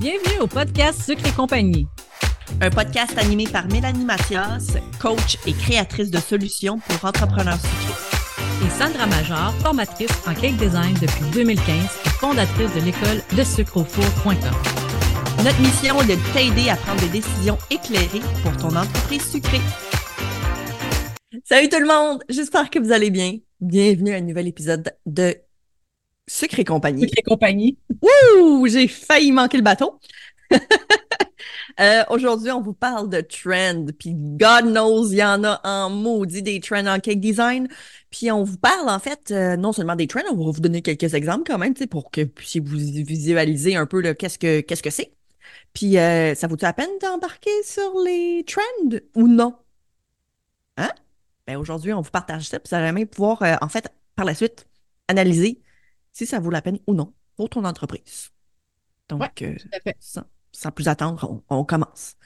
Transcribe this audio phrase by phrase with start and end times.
[0.00, 1.86] Bienvenue au podcast Sucre et compagnie.
[2.60, 8.66] Un podcast animé par Mélanie Mathias, coach et créatrice de solutions pour entrepreneurs sucrés.
[8.66, 11.66] Et Sandra Major, formatrice en cake design depuis 2015
[12.04, 14.34] et fondatrice de l'école de sucreaufour.com.
[15.44, 19.60] Notre mission est de t'aider à prendre des décisions éclairées pour ton entreprise sucrée.
[21.44, 23.38] Salut tout le monde, j'espère que vous allez bien.
[23.60, 25.36] Bienvenue à un nouvel épisode de
[26.32, 27.02] Sucre et compagnie.
[27.02, 27.78] Sucre et compagnie.
[28.00, 30.00] Ouh, j'ai failli manquer le bateau.
[31.80, 35.88] Euh, Aujourd'hui, on vous parle de trend, puis God knows, il y en a en
[35.88, 37.66] maudit des trends en cake design.
[38.10, 40.82] Puis on vous parle en fait euh, non seulement des trends, on va vous donner
[40.82, 44.38] quelques exemples quand même, tu sais, pour que puissiez vous visualiser un peu le qu'est-ce
[44.38, 45.14] que qu'est-ce que c'est.
[45.72, 49.56] Puis euh, ça vaut-tu la peine d'embarquer sur les trends ou non?
[50.76, 50.90] Hein?
[51.46, 54.34] Ben aujourd'hui, on vous partage ça, puis vous allez même pouvoir, en fait, par la
[54.34, 54.66] suite,
[55.08, 55.62] analyser
[56.12, 58.30] si ça vaut la peine ou non pour ton entreprise.
[59.08, 59.98] Donc, Ouais, euh, tout à fait.
[60.00, 62.16] sans, sans plus attendre, on, on commence.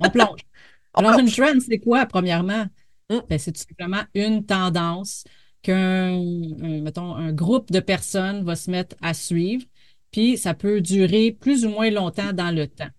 [0.00, 0.40] On plonge.
[0.94, 2.66] On Alors, une trend, c'est quoi, premièrement?
[3.10, 3.22] Mm.
[3.28, 5.24] Ben, c'est tout simplement une tendance
[5.62, 9.64] qu'un, un- mettons, un groupe de personnes va se mettre à suivre,
[10.10, 12.90] puis ça peut durer plus ou moins longtemps dans le temps.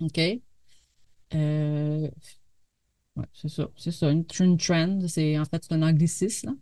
[0.00, 0.42] OK?
[1.34, 2.10] Euh,
[3.16, 4.10] ouais, c'est ça, c'est ça.
[4.10, 6.54] Une, une trend, c'est en fait c'est un anglicisme, là,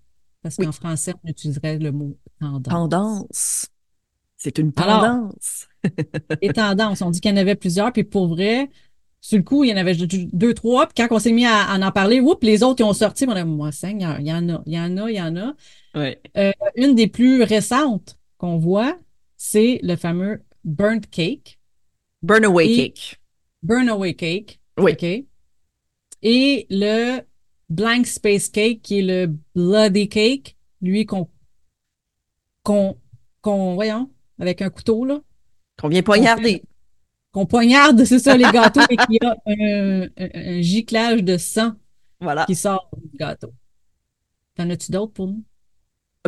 [0.43, 0.67] parce Oui.
[0.67, 2.63] qu'en français, on utiliserait le mot tendance.
[2.73, 3.67] Tendance.
[4.37, 5.69] C'est une Alors- tendance.
[6.43, 8.71] Les tendances, on dit qu'il y en avait plusieurs, puis pour vrai,
[9.21, 11.65] sur le coup, il y en avait deux, trois, puis quand on s'est mis à,
[11.65, 14.27] à en parler, oups, les autres qui ont sorti, on a dit, moi, Seigneur, il
[14.29, 15.55] y en a, il y en a, il y en a.
[15.97, 16.21] Ouais.
[16.37, 18.97] Euh, une des plus récentes qu'on voit,
[19.37, 21.59] c'est le fameux burnt cake,
[22.23, 23.21] Burn away cake.
[23.63, 24.61] burn away cake.
[24.79, 24.97] Oui.
[26.23, 27.21] Et le
[27.69, 31.29] blank space cake, qui est le bloody cake, lui qu'on,
[32.63, 32.99] qu'on,
[33.41, 35.21] qu'on, voyons, avec un couteau, là,
[35.81, 36.63] Qu'on vient poignarder.
[37.33, 41.37] qu'on poignarde, c'est ça, les gâteaux, et qu'il y a un, un- un giclage de
[41.37, 41.73] sang
[42.21, 42.45] Voilà.
[42.47, 43.53] qui sort du gâteau.
[44.57, 45.45] T'en as-tu d'autres pour nous?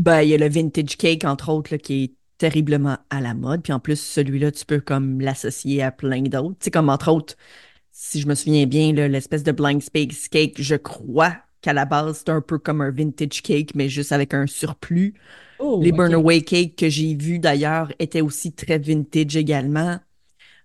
[0.01, 3.35] Ben, il y a le vintage cake, entre autres, là, qui est terriblement à la
[3.35, 3.63] mode.
[3.63, 6.57] Puis en plus, celui-là, tu peux comme l'associer à plein d'autres.
[6.61, 7.37] Tu sais, comme entre autres,
[8.03, 12.19] si je me souviens bien, l'espèce de blank space cake, je crois qu'à la base,
[12.25, 15.13] c'est un peu comme un vintage cake, mais juste avec un surplus.
[15.59, 15.97] Oh, Les ok.
[15.99, 19.99] burn away cake que j'ai vus d'ailleurs étaient aussi très vintage également.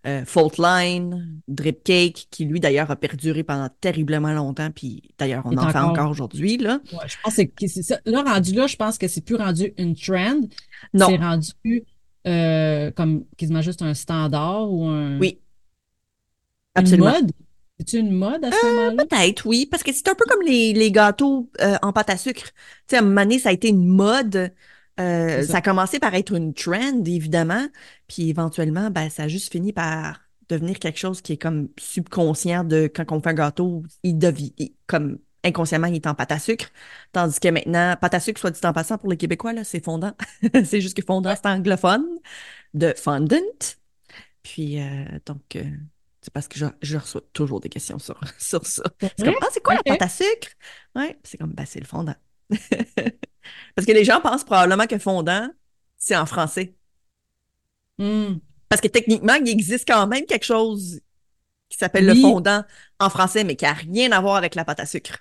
[0.08, 5.42] Euh, Fault Line, Drip Cake, qui lui d'ailleurs a perduré pendant terriblement longtemps, puis d'ailleurs
[5.46, 6.80] on en fait encore- aujourd'hui, là.
[6.94, 8.00] Ouais, je pense que c'est- c'est ça.
[8.06, 10.40] Là, rendu là, je pense que c'est plus rendu une trend.
[10.94, 11.08] Non.
[11.10, 11.84] C'est rendu
[12.28, 15.40] euh, comme quasiment juste un standard ou un, Oui,
[16.76, 17.12] une absolument.
[17.12, 17.32] mode?
[17.80, 19.06] C'est-tu une mode à ce moment-là?
[19.06, 22.18] Peut-être, oui, parce que c'est un peu comme les, les gâteaux euh, en pâte à
[22.18, 22.44] sucre.
[22.46, 22.52] Tu
[22.88, 24.54] sais, à un moment donné, ça a été une mode.
[25.00, 25.52] Euh, C'est ça.
[25.54, 25.58] ça.
[25.58, 27.68] a commencé par être une trend, évidemment.
[28.08, 32.64] Puis éventuellement, ben, ça a juste fini par devenir quelque chose qui est comme subconscient
[32.64, 34.54] de quand on fait un gâteau, il devient
[34.88, 36.68] comme inconsciemment, il est en pâte à sucre.
[37.12, 39.84] Tandis que maintenant, pâte à sucre, soit dit en passant pour les Québécois, là, c'est
[39.84, 40.14] fondant.
[40.66, 42.06] c'est juste que fondant, c'est anglophone,
[42.74, 43.38] de fondant.
[44.44, 45.64] Puis euh, donc, euh,
[46.26, 48.82] c'est parce que je, je reçois toujours des questions sur, sur ça.
[49.00, 50.48] C'est comme, ah, c'est quoi la pâte à sucre?
[50.96, 52.16] Ouais, c'est comme, bah, c'est le fondant.
[53.76, 55.48] Parce que les gens pensent probablement que fondant,
[56.00, 56.74] c'est en français.
[58.00, 58.38] Hmm.
[58.70, 61.00] Parce que techniquement, il existe quand même quelque chose
[61.70, 62.64] qui s'appelle le fondant
[63.00, 65.20] en français, mais qui n'a rien à voir avec la pâte à sucre.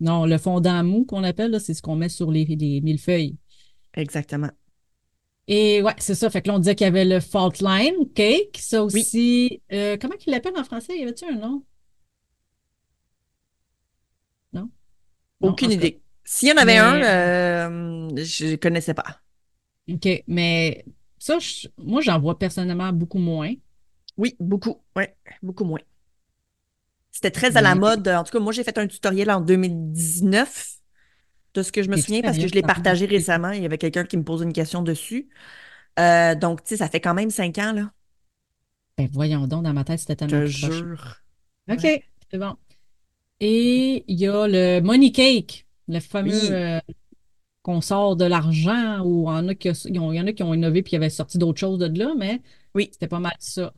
[0.00, 3.38] Non, le fondant mou qu'on appelle, là, c'est ce qu'on met sur les, les millefeuilles.
[3.94, 4.50] Exactement.
[5.48, 6.28] Et ouais, c'est ça.
[6.30, 8.58] Fait que là, on disait qu'il y avait le fault line cake.
[8.58, 9.62] Ça aussi.
[9.72, 10.98] euh, comment qu'il l'appelle en français?
[10.98, 11.62] Y avait-tu un nom?
[14.52, 14.70] Non?
[15.40, 16.00] Aucune idée.
[16.24, 19.20] S'il y en avait Mais- un, euh, je ne connaissais pas.
[19.88, 20.08] OK.
[20.26, 20.84] Mais
[21.18, 23.52] ça, je- moi, j'en vois personnellement beaucoup moins.
[24.16, 24.82] Oui, beaucoup.
[24.96, 25.80] Ouais, beaucoup moins.
[27.12, 28.08] C'était très à la mode.
[28.08, 30.75] En tout cas, moi, j'ai fait un tutoriel en 2019
[31.56, 33.50] de ce que je me souviens parce que je l'ai partagé récemment.
[33.52, 35.28] Il y avait quelqu'un qui me posait une question dessus.
[35.98, 37.90] Euh, donc, tu sais, ça fait quand même cinq ans, là.
[38.98, 40.86] Ben, voyons donc, dans ma tête, c'était Je tellement proche.
[40.86, 41.22] jure.
[41.70, 42.02] OK, Ouais.
[42.30, 42.56] c'est bon.
[43.40, 46.48] Et il y a le money cake, le fameux Oui.
[46.50, 46.80] euh,
[47.62, 51.10] qu'on sort de l'argent ou il y en a qui ont innové puis qui avaient
[51.10, 52.42] sorti d'autres choses de là, mais
[52.74, 52.88] Oui.
[52.92, 53.74] c'était pas mal ça.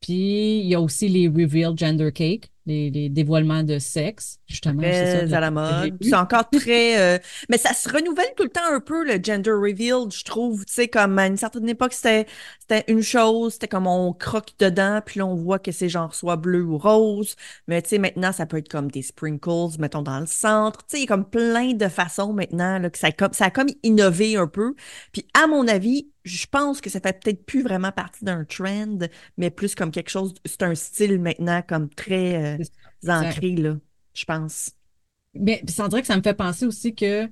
[0.00, 2.50] Puis il y a aussi les reveal gender cake.
[2.66, 5.96] Les, les dévoilements de sexe, justement, c'est ça à la mode.
[6.00, 7.16] C'est encore très...
[7.16, 7.18] euh,
[7.48, 10.64] Mais ça se renouvelle tout le temps un peu, le gender reveal, je trouve.
[10.64, 12.26] Tu sais, comme à une certaine époque, c'était
[12.60, 16.14] c'était une chose, c'était comme on croque dedans, puis là, on voit que c'est genre
[16.14, 17.36] soit bleu ou rose.
[17.68, 20.80] Mais tu sais, maintenant, ça peut être comme des sprinkles, mettons, dans le centre.
[20.86, 23.32] Tu sais, il y a comme plein de façons maintenant, là, que ça a comme,
[23.32, 24.74] ça a comme innové un peu.
[25.12, 28.98] Puis à mon avis, je pense que ça fait peut-être plus vraiment partie d'un trend,
[29.36, 30.34] mais plus comme quelque chose...
[30.44, 32.51] C'est un style maintenant comme très...
[32.51, 32.51] euh,
[33.08, 33.76] Ancré, là,
[34.14, 34.70] je pense.
[35.34, 37.24] Mais ça dirait que ça me fait penser aussi que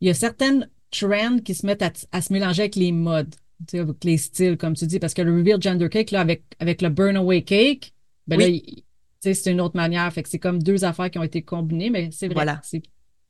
[0.00, 3.34] il y a certaines trends qui se mettent à, à se mélanger avec les modes,
[3.72, 6.82] avec les styles, comme tu dis, parce que le reveal gender cake, là, avec, avec
[6.82, 7.92] le burn away cake,
[8.26, 8.84] ben là, Oui.
[9.20, 10.10] c'est une autre manière.
[10.12, 12.34] Fait que c'est comme deux affaires qui ont été combinées, mais c'est vrai.
[12.34, 12.60] Voilà.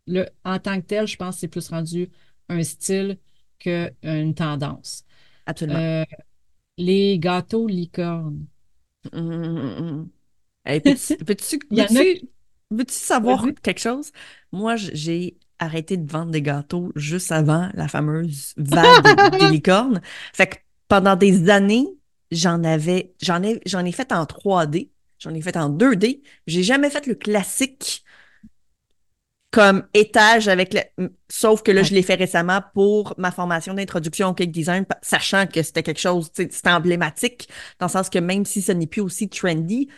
[0.07, 2.09] Le, en tant que tel, je pense que c'est plus rendu
[2.49, 3.19] un style
[3.59, 5.05] qu'une tendance.
[5.47, 5.79] Absolument.
[5.79, 6.05] Euh,
[6.79, 8.47] les gâteaux licornes.
[9.13, 10.09] Hum.
[10.65, 11.59] Hey, peux-tu, veux-tu-
[12.71, 13.55] veux-tu savoir Vas-y.
[13.63, 14.13] quelque chose?
[14.53, 20.01] Moi, j'ai arrêté de vendre des gâteaux juste avant la fameuse vague des, licornes.
[20.35, 20.57] Fait que
[20.89, 21.87] pendant des années,
[22.31, 26.23] j'en avais, j'en ai, j'en ai fait en 3D, j'en ai fait en 2D.
[26.47, 28.05] J'ai jamais fait le classique
[29.51, 31.09] comme étage avec le...
[31.29, 35.47] Sauf que là, je l'ai fait récemment pour ma formation d'introduction au cake design, sachant
[35.49, 37.49] que c'était quelque chose, c'était emblématique,
[37.81, 39.89] dans le sens que même si ce n'est plus aussi trendy,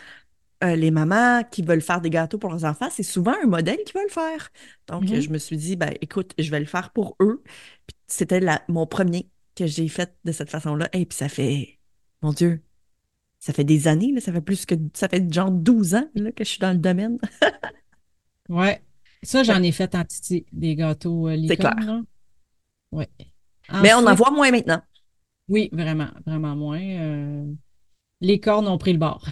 [0.62, 3.78] euh, les mamans qui veulent faire des gâteaux pour leurs enfants, c'est souvent un modèle
[3.86, 4.50] qui veut le faire.
[4.88, 5.20] Donc, Mhm.
[5.20, 7.42] je me suis dit, ben, écoute, je vais le faire pour eux.
[8.06, 10.88] C'était mon premier que j'ai fait de cette façon-là.
[10.92, 11.78] Et puis ça fait,
[12.22, 12.62] mon Dieu,
[13.38, 16.30] ça fait des années, là, ça fait plus que, ça fait genre 12 ans là,
[16.32, 17.18] que je suis dans le domaine.
[18.48, 18.82] Ouais.
[19.22, 22.02] Ça, j'en ai fait en titi, des gâteaux euh, C'est clair.
[22.90, 23.08] Ouais.
[23.82, 24.82] Mais on en voit moins maintenant.
[25.48, 26.80] Oui, vraiment, vraiment moins.
[26.80, 27.46] Euh,
[28.20, 29.24] les cornes ont pris le bord.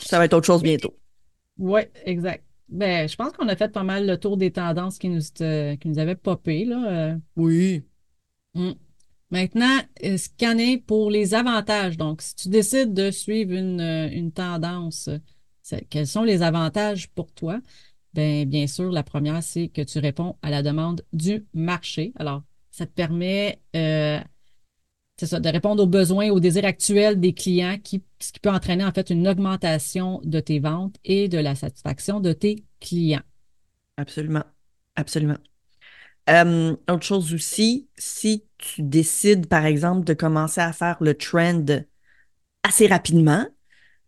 [0.00, 0.94] Ça va être autre chose bientôt.
[1.58, 2.44] Oui, exact.
[2.68, 5.76] Ben, je pense qu'on a fait pas mal le tour des tendances qui nous, euh,
[5.76, 6.90] qui nous avaient popé, là.
[6.90, 7.16] euh.
[7.36, 7.82] Oui.
[8.54, 8.72] Mm.
[9.30, 11.96] Maintenant, euh, scanner pour les avantages.
[11.96, 15.10] Donc, si tu décides de suivre une, une tendance,
[15.90, 17.60] quels sont les avantages pour toi?
[18.14, 22.12] Ben, bien sûr, la première, c'est que tu réponds à la demande du marché.
[22.16, 24.18] Alors, ça te permet, euh,
[25.18, 28.50] c'est ça, de répondre aux besoins, aux désirs actuels des clients, qui, ce qui peut
[28.50, 33.22] entraîner en fait une augmentation de tes ventes et de la satisfaction de tes clients.
[33.96, 34.44] Absolument.
[34.94, 35.38] Absolument.
[36.88, 41.64] Autre chose aussi, si tu décides, par exemple, de commencer à faire le trend
[42.62, 43.46] assez rapidement,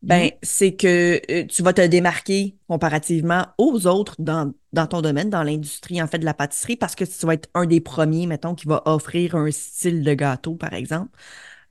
[0.02, 0.31] ben, Mhm.
[0.43, 5.43] c'est que euh, tu vas te démarquer comparativement aux autres dans, dans ton domaine, dans
[5.43, 8.55] l'industrie, en fait, de la pâtisserie, parce que tu vas être un des premiers, mettons,
[8.55, 11.11] qui va offrir un style de gâteau, par exemple,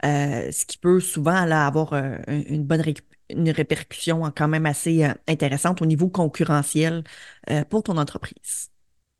[0.06, 2.96] euh, ce qui peut souvent là, avoir euh, un- une bonne ré-
[3.30, 7.04] une répercussion quand même assez euh, intéressante au niveau concurrentiel
[7.50, 8.70] euh, pour ton entreprise.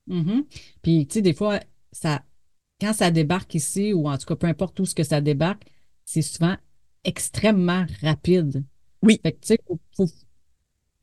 [0.08, 0.46] Mhm.
[0.82, 1.60] Puis, tu sais, des fois,
[1.92, 2.24] ça,
[2.82, 5.64] quand ça débarque ici, ou en tout cas, peu importe où ce que ça débarque,
[6.06, 6.58] c'est souvent
[7.04, 8.64] extrêmement rapide.
[9.02, 10.08] Oui, Fait que, tu sais, faut- faut-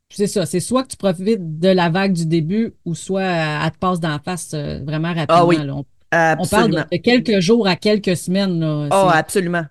[0.08, 0.46] c'est ça.
[0.46, 3.78] C'est soit que tu profites de la vague du début, ou soit euh, elle te
[3.78, 5.46] passe d'en face euh, vraiment ah rapidement.
[5.46, 5.74] oui, là.
[5.74, 8.60] On, on parle de, quelques jours à quelques semaines.
[8.60, 8.88] Là.
[8.92, 9.64] Oh, absolument.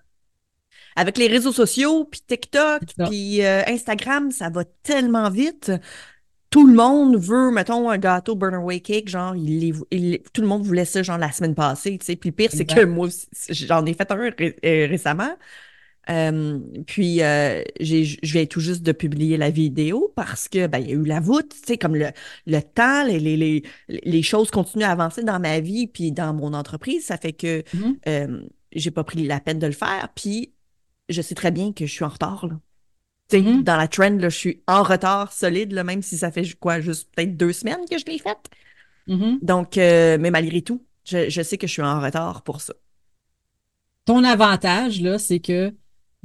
[0.94, 5.72] Avec les réseaux sociaux, puis TikTok, puis euh, Instagram, ça va tellement vite.
[6.48, 10.22] Tout le monde veut, mettons, un gâteau Burner Way Cake, genre, il les- il les-
[10.32, 12.16] tout le monde voulait ça, genre, la semaine passée, tu sais.
[12.16, 15.34] Puis le pire, c'est que moi aussi, j'en ai fait un ré- récemment.
[16.08, 20.78] Euh, puis, euh, j'ai, je viens tout juste de publier la vidéo parce que, ben,
[20.78, 22.10] il y a eu la voûte, tu sais, comme le,
[22.46, 26.32] le temps, les, les, les, les choses continuent à avancer dans ma vie puis dans
[26.32, 27.04] mon entreprise.
[27.06, 27.98] Ça fait que Mhm.
[28.08, 28.40] euh,
[28.72, 30.08] j'ai pas pris la peine de le faire.
[30.14, 30.52] Puis,
[31.08, 32.58] je sais très bien que je suis en retard, là.
[33.28, 33.64] Tu sais, Mhm.
[33.64, 36.80] dans la trend, là, je suis en retard solide, là, même si ça fait quoi,
[36.80, 38.48] juste peut-être deux semaines que je l'ai faite.
[39.08, 39.40] Mhm.
[39.42, 42.74] Donc, euh, mais malgré tout, je, je sais que je suis en retard pour ça.
[44.04, 45.74] Ton avantage, là, c'est que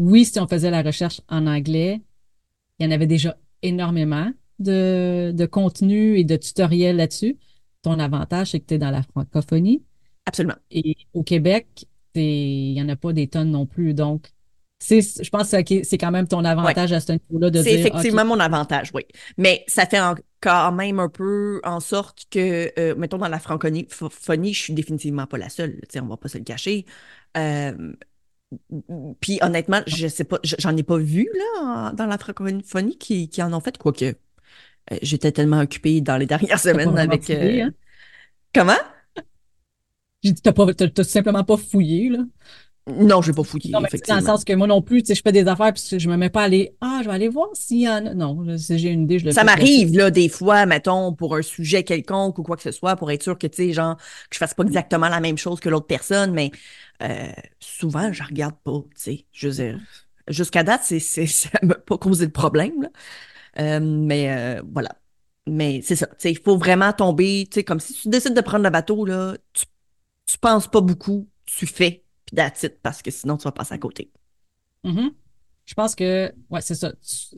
[0.01, 2.01] oui, si on faisait la recherche en anglais,
[2.79, 7.38] il y en avait déjà énormément de, de contenu et de tutoriels là-dessus.
[7.84, 9.84] Ton avantage, c'est que tu es dans la francophonie.
[10.25, 10.55] Absolument.
[10.72, 13.93] Et au Québec, il n'y en a pas des tonnes non plus.
[13.93, 14.29] Donc,
[14.81, 16.48] je pense que c'est quand même ton Ouais.
[16.50, 19.03] avantage à ce niveau-là de C'est effectivement mon avantage, oui.
[19.38, 23.39] Mais ça fait en- quand même un peu en sorte que, euh, mettons, dans la
[23.39, 23.86] francophonie,
[24.53, 25.79] je suis définitivement pas la seule.
[26.01, 26.86] On va pas se le cacher.
[27.38, 27.93] Euh,
[29.20, 33.41] puis honnêtement, je sais pas, j'en ai pas vu là dans la francophonie qui, qui
[33.41, 37.24] en ont fait, quoique euh, j'étais tellement occupée dans les dernières semaines avec.
[37.24, 37.72] fouillé, euh, hein?
[38.53, 38.74] Comment?
[40.24, 40.67] J'ai dit, t'as pas,
[41.03, 42.20] simplement pas fouillé, là.
[42.88, 45.08] Non, je vais pas fouiller, Non, mais dans le sens que moi non plus, tu
[45.08, 47.16] sais, je fais des affaires puis je me mets pas à aller, ah, je vais
[47.16, 48.14] aller voir s'il y en a.
[48.14, 51.36] Non, je- si j'ai une idée, je le Ça m'arrive, là, des fois, mettons, pour
[51.36, 53.98] un sujet quelconque ou quoi que ce soit, pour être sûr que, tu sais, genre,
[53.98, 56.52] que je fasse pas exactement la même chose que l'autre personne, mais
[57.04, 59.26] euh, souvent, je regarde pas, tu sais.
[59.32, 59.80] Je veux dire,
[60.28, 62.90] jusqu'à date, c'est, c'est, ça m'a pas causé de problème, là.
[63.60, 64.90] Euh, mais euh, voilà.
[65.48, 68.34] Mais c'est ça, tu sais, il faut vraiment tomber, tu sais, comme si tu décides
[68.36, 69.66] de prendre le bateau, là, tu,
[70.28, 73.74] tu penses pas beaucoup, tu fais, puis that's it, parce que sinon, tu vas passer
[73.74, 74.12] à côté.
[74.84, 75.12] Mhm.
[75.66, 76.92] Je pense que, ouais, c'est ça.
[76.94, 77.38] Tu-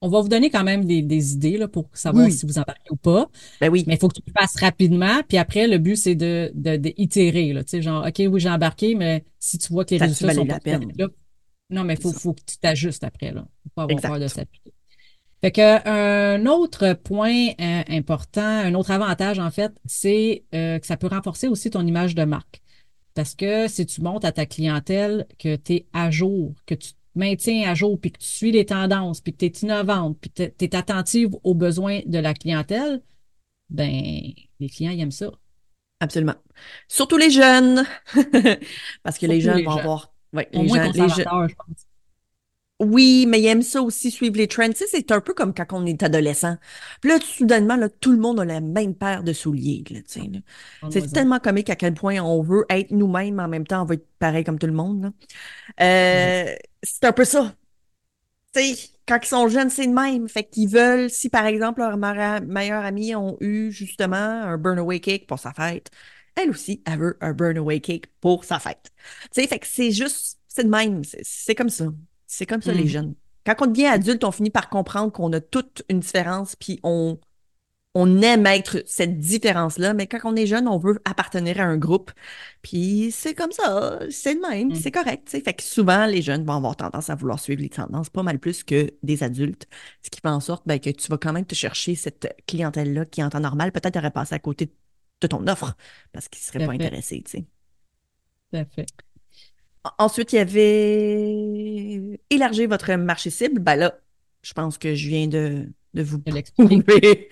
[0.00, 2.32] On va vous donner quand même des, des idées là, pour savoir oui.
[2.32, 3.28] si vous embarquez ou pas.
[3.60, 5.22] Ben oui, Mais il faut que tu le fasses rapidement.
[5.28, 7.64] Puis après, le but, c'est de, de, de itérer, là.
[7.64, 10.34] Tu sais, genre, OK, oui, j'ai embarqué, mais si tu vois que les ça résultats
[10.34, 10.92] sont pas la peine?
[10.98, 11.08] là,
[11.70, 13.46] non, mais il faut, faut que tu t'ajustes après, là.
[13.64, 14.72] Faut pas avoir peur de s'appliquer.
[15.42, 20.86] Fait que, un autre point euh, important, un autre avantage, en fait, c'est euh, que
[20.86, 22.60] ça peut renforcer aussi ton image de marque.
[23.14, 26.92] Parce que si tu montres à ta clientèle que tu es à jour, que tu
[26.92, 30.18] te maintiens à jour, puis que tu suis les tendances, puis que tu es innovante,
[30.20, 33.02] puis que tu es attentive aux besoins de la clientèle,
[33.68, 35.30] ben, les clients, ils aiment ça.
[36.00, 36.36] Absolument.
[36.88, 37.84] Surtout les jeunes.
[39.02, 39.80] Parce que les jeunes les vont jeunes.
[39.80, 40.14] avoir.
[40.32, 41.86] Ouais, Au les gens, les je pense.
[42.80, 44.68] Oui, mais ils aiment ça aussi, suivre les trends.
[44.70, 46.56] Tu sais, c'est un peu comme quand on est adolescent.
[47.02, 49.84] Puis là, soudainement, là, tout le monde a la même paire de souliers.
[49.90, 50.38] Là, tu sais, là.
[50.88, 51.10] C'est Parle-moi-en.
[51.12, 53.94] tellement comique à quel point on veut être nous-mêmes, mais en même temps, on veut
[53.96, 55.12] être pareil comme tout le monde.
[55.80, 57.54] Euh, c'est un peu ça.
[58.54, 60.28] Tu sais, quand ils sont jeunes, c'est le même.
[60.28, 65.00] Fait qu'ils veulent, si par exemple, leur mara- meilleur ami ont eu justement un burn-away
[65.00, 65.90] cake pour sa fête,
[66.36, 68.90] elle aussi, elle veut un burn-away cake pour sa fête.
[69.32, 71.04] Tu sais, fait que c'est juste, c'est le même.
[71.04, 71.86] C'est c'est comme ça.
[72.32, 72.88] C'est comme ça, les Mhm.
[72.88, 73.14] jeunes.
[73.44, 77.18] Quand on devient adulte, on finit par comprendre qu'on a toute une différence, puis on,
[77.94, 81.76] on aime être cette différence-là, mais quand on est jeune, on veut appartenir à un
[81.78, 82.12] groupe.
[82.62, 84.74] Puis c'est comme ça, c'est le même, Mhm.
[84.74, 85.28] c'est correct.
[85.30, 88.38] Fait que souvent, les jeunes vont avoir tendance à vouloir suivre les tendances pas mal
[88.38, 89.66] plus que des adultes,
[90.04, 93.06] ce qui fait en sorte ben, que tu vas quand même te chercher cette clientèle-là
[93.06, 94.72] qui, en temps normal, peut-être aurait passé à côté
[95.22, 95.76] de ton offre
[96.12, 96.86] parce qu'ils ne seraient pas fait.
[96.86, 97.24] intéressés.
[98.50, 98.86] Tout à fait.
[99.84, 103.60] En- Ensuite, il y avait élargir votre marché cible.
[103.60, 103.98] Ben là,
[104.42, 106.84] je pense que je viens de, de vous Je l'explique.
[106.86, 107.28] prouver.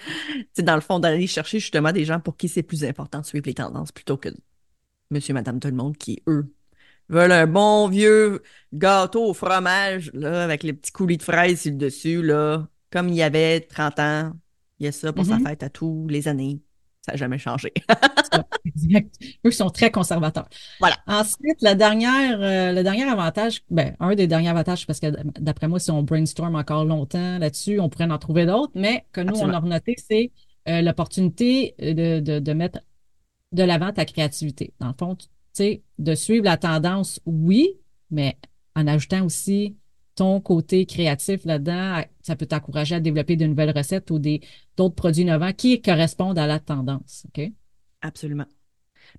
[0.55, 3.27] C'est dans le fond d'aller chercher justement des gens pour qui c'est plus important de
[3.27, 4.29] suivre les tendances plutôt que
[5.11, 6.53] monsieur, madame, tout le monde qui, eux,
[7.09, 11.73] veulent un bon vieux gâteau au fromage, là, avec les petits coulis de fraises sur
[11.73, 14.33] le dessus, là, comme il y avait 30 ans.
[14.81, 15.47] Il y a ça pour sa Mhm.
[15.47, 16.61] fête à tous les années.
[17.09, 17.73] Ça n'a jamais changé.
[18.67, 19.15] Exact.
[19.47, 20.47] Eux sont très conservateurs.
[20.79, 20.97] Voilà.
[21.07, 25.07] Ensuite, la dernière, euh, le dernier avantage, ben, un des derniers avantages, parce que
[25.41, 29.23] d'après moi, si on brainstorm encore longtemps là-dessus, on pourrait en trouver d'autres, mais que
[29.23, 30.33] nous, on a renoté, c'est
[30.69, 32.81] euh, l'opportunité de, de, de mettre
[33.53, 34.75] de l'avant ta créativité.
[34.81, 37.79] Dans le fond, tu sais, de suivre la tendance, oui,
[38.11, 38.37] mais
[38.77, 39.77] en ajoutant aussi
[40.19, 44.41] ton côté créatif là-dedans, ça peut t'encourager à développer de nouvelles recettes ou des
[44.77, 47.25] d'autres produits innovants qui correspondent à la tendance.
[47.29, 47.53] OK?
[48.03, 48.47] Absolument.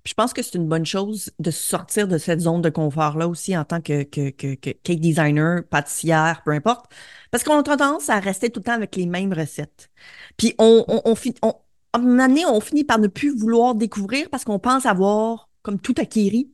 [0.02, 3.28] Puis je pense que c'est une bonne chose de sortir de cette zone de confort-là
[3.28, 6.92] aussi en tant que, que, que, que cake designer, pâtissière, peu importe.
[7.30, 9.90] Parce qu'on a tendance à rester tout le temps avec les mêmes recettes.
[10.36, 11.48] Puis on, on, on,
[11.94, 15.48] à un moment donné, on finit par ne plus vouloir découvrir parce qu'on pense avoir
[15.62, 16.52] comme tout acquéri.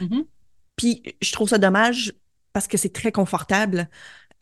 [0.00, 0.24] Mhm.
[0.76, 2.14] Puis je trouve ça dommage
[2.52, 3.88] parce que c'est très confortable.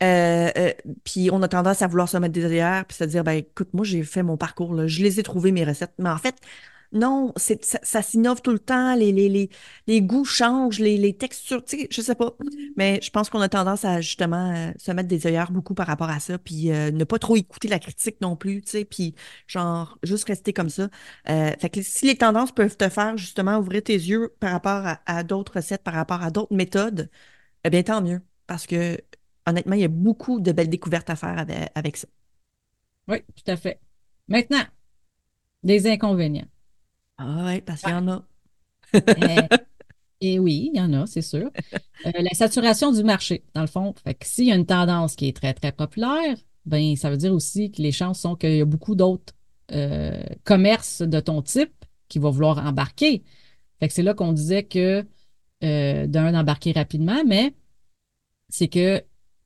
[0.03, 3.23] Euh, euh, puis on a tendance à vouloir se mettre des œillères puis se dire,
[3.23, 5.93] ben écoute, moi j'ai fait mon parcours, là, je les ai trouvés mes recettes.
[5.99, 6.35] Mais en fait,
[6.93, 9.49] non, c'est, ça, ça s'innove tout le temps, les, les, les,
[9.87, 12.35] les goûts changent, les, les textures, tu sais, je sais pas.
[12.75, 15.87] Mais je pense qu'on a tendance à justement euh, se mettre des œillères beaucoup par
[15.87, 18.85] rapport à ça, puis euh, ne pas trop écouter la critique non plus, tu sais,
[18.85, 19.15] puis
[19.47, 20.89] genre juste rester comme ça.
[21.29, 24.85] Euh, fait que si les tendances peuvent te faire justement ouvrir tes yeux par rapport
[24.85, 27.09] à, à d'autres recettes, par rapport à d'autres méthodes,
[27.63, 28.97] eh bien tant mieux, parce que
[29.45, 32.07] honnêtement, il y a beaucoup de belles découvertes à faire avec, avec ça.
[33.07, 33.79] Oui, tout à fait.
[34.27, 34.63] Maintenant,
[35.63, 36.47] des inconvénients.
[37.17, 38.25] Ah ouais, parce qu'il y en a.
[40.21, 41.49] Et oui, il y en a, c'est sûr.
[42.05, 43.93] Euh, la saturation du marché, dans le fond.
[44.03, 47.17] Fait que s'il y a une tendance qui est très, très populaire, ben, ça veut
[47.17, 49.33] dire aussi que les chances sont qu'il y a beaucoup d'autres
[49.71, 51.73] euh, commerces de ton type
[52.07, 53.23] qui vont vouloir embarquer.
[53.79, 55.05] Fait que c'est là qu'on disait que
[55.63, 57.53] euh, d'un, d'embarquer rapidement, mais
[58.49, 59.03] c'est que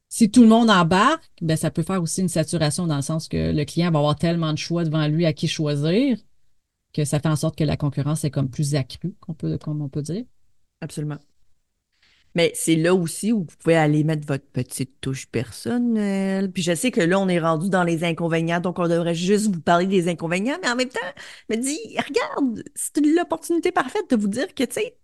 [0.09, 3.27] si tout le monde embarque, ben, ça peut faire aussi une saturation dans le sens
[3.27, 6.17] que le client va avoir tellement de choix devant lui à qui choisir
[6.93, 9.81] que ça fait en sorte que la concurrence est comme plus accrue, qu'on peut, comme
[9.81, 10.23] on peut dire.
[10.79, 11.19] Absolument.
[12.35, 16.51] Mais c'est là aussi où vous pouvez aller mettre votre petite touche personnelle.
[16.51, 19.47] Puis je sais que là, on est rendu dans les inconvénients, donc on devrait juste
[19.53, 20.99] vous parler des inconvénients, mais en même temps,
[21.49, 24.97] me dis, regarde, c'est l'opportunité parfaite de vous dire que, tu sais,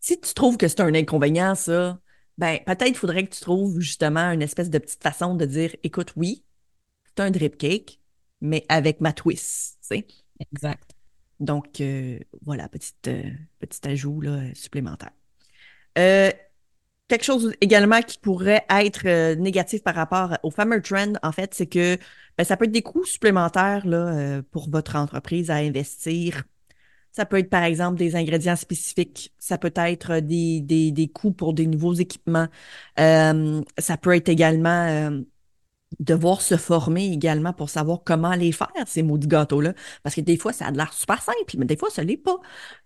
[0.00, 1.98] Si tu trouves que c'est un inconvénient, ça,
[2.38, 6.12] ben peut-être faudrait que tu trouves justement une espèce de petite façon de dire écoute,
[6.16, 6.44] oui,
[7.04, 8.00] c'est un drip cake,
[8.40, 10.06] mais avec ma twist, tu sais.
[10.52, 10.94] Exact.
[11.40, 15.12] Donc, euh, voilà, petite, euh, petit ajout là, supplémentaire.
[15.96, 16.30] Euh,
[17.08, 21.66] quelque chose également qui pourrait être négatif par rapport au fameux trend, en fait, c'est
[21.66, 21.96] que
[22.36, 26.44] ben, ça peut être des coûts supplémentaires là, pour votre entreprise à investir.
[27.12, 29.32] Ça peut être, par exemple, des ingrédients spécifiques.
[29.38, 32.48] Ça peut être des, des, des coûts pour des nouveaux équipements.
[32.98, 35.20] Euh, ça peut être également euh,
[36.00, 39.74] devoir se former également pour savoir comment les faire, ces maudits gâteaux-là.
[40.02, 42.38] Parce que des fois, ça a l'air super simple, mais des fois, ça l'est pas.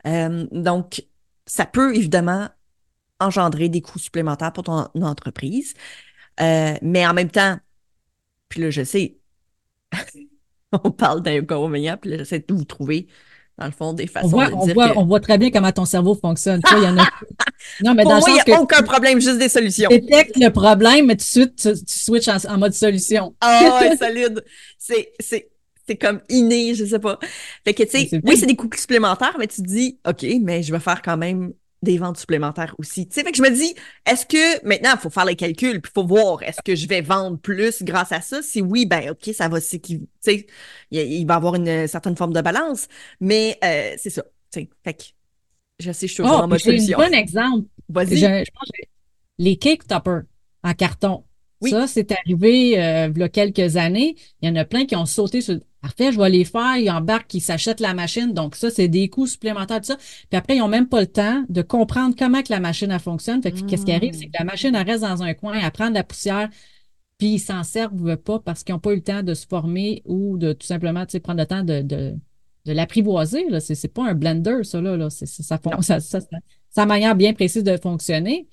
[0.07, 1.05] Euh, donc,
[1.47, 2.49] ça peut évidemment
[3.21, 5.75] engendrer des coûts supplémentaires pour ton entreprise.
[6.41, 7.59] Euh, mais en même temps,
[8.49, 9.19] puis là, je sais,
[10.73, 13.09] on parle d'inconvénients, puis là, j'essaie de vous trouver,
[13.62, 15.38] dans le fond, des façons On voit, de on, dire voit, que on voit très
[15.38, 16.61] bien comment ton cerveau fonctionne.
[16.62, 17.09] Toi, il y en a.
[17.85, 19.88] Non, mais pour dans moi, le il n'y a que aucun problème, juste des solutions.
[19.88, 23.37] tu détectes le problème, mais tout de suite, tu, tu switches en, en mode solution.
[23.40, 24.42] Ah ouais, solide.
[24.78, 25.49] C'est, c'est,
[25.87, 27.21] c'est comme inné, je sais pas.
[27.64, 30.64] Fait que, tu sais, oui, c'est des coûts supplémentaires, mais tu te dis, OK, mais
[30.64, 31.52] je vais faire quand même
[31.83, 33.09] des ventes supplémentaires aussi.
[33.09, 33.75] Tu sais, fait que je me dis,
[34.07, 36.87] est-ce que maintenant, il faut faire les calculs, puis il faut voir, est-ce que je
[36.89, 38.43] vais vendre plus grâce à ça?
[38.43, 40.47] Si oui, ben OK, ça va, c'est qu'il, tu sais,
[40.91, 42.87] il, il va avoir une certaine forme de balance,
[43.21, 44.23] mais euh, c'est ça.
[44.53, 45.03] Tu sais, fait que
[45.81, 46.99] je sais, je suis toujours Oh, en mode j'ai un solution.
[46.99, 47.67] bon exemple.
[48.11, 48.19] Je, Vas-y.
[48.45, 48.83] je pense que
[49.39, 50.23] les cake toppers
[50.62, 51.25] en carton.
[51.61, 51.71] Oui.
[51.71, 54.17] Ça, c'est arrivé euh, il y a quelques années.
[54.41, 55.59] Il y en a plein qui ont sauté sur.
[55.83, 56.77] Parfait, je vais les faire.
[56.77, 58.33] Ils embarquent, ils s'achètent la machine.
[58.33, 59.97] Donc, ça, c'est des coûts supplémentaires de ça.
[59.97, 63.01] Puis après, ils n'ont même pas le temps de comprendre comment que la machine elle
[63.01, 63.43] fonctionne.
[63.43, 65.71] Fait que qu'est-ce qui arrive, c'est que la machine elle reste dans un coin, elle
[65.73, 66.49] prend de la poussière,
[67.19, 70.03] puis ils s'en servent pas parce qu'ils n'ont pas eu le temps de se former
[70.07, 72.15] ou de tout simplement tu sais, prendre le temps de, de,
[72.65, 73.49] de l'apprivoiser.
[73.49, 73.59] Là.
[73.59, 74.97] C'est, c'est pas un blender, ça, là.
[74.97, 75.11] là.
[75.11, 76.21] C'est, ça, ça,
[76.71, 78.49] ça, manière bien précise de fonctionner.